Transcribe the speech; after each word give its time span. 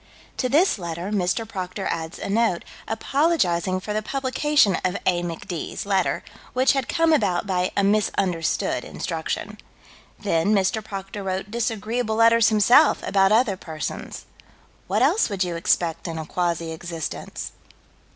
'"To 0.37 0.49
this 0.49 0.79
letter 0.79 1.11
Mr. 1.11 1.47
Proctor 1.47 1.85
adds 1.91 2.17
a 2.17 2.27
note, 2.27 2.65
apologizing 2.87 3.79
for 3.79 3.93
the 3.93 4.01
publication 4.01 4.77
of 4.83 4.97
"A. 5.05 5.21
Mc. 5.21 5.47
D's." 5.47 5.85
letter, 5.85 6.23
which 6.53 6.73
had 6.73 6.89
come 6.89 7.13
about 7.13 7.45
by 7.45 7.69
a 7.77 7.83
misunderstood 7.83 8.83
instruction. 8.83 9.59
Then 10.19 10.55
Mr. 10.55 10.83
Proctor 10.83 11.21
wrote 11.21 11.51
disagreeable 11.51 12.15
letters, 12.15 12.49
himself, 12.49 13.03
about 13.07 13.31
other 13.31 13.55
persons 13.55 14.25
what 14.87 15.03
else 15.03 15.29
would 15.29 15.43
you 15.43 15.55
expect 15.55 16.07
in 16.07 16.17
a 16.17 16.25
quasi 16.25 16.71
existence? 16.71 17.51